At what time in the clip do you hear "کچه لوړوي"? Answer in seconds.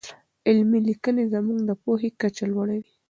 2.21-2.89